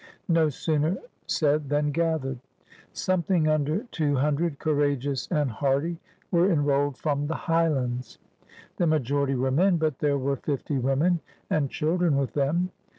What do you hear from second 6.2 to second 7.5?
were enrolled from the